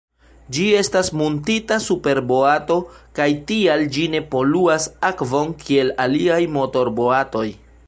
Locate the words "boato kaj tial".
2.31-3.85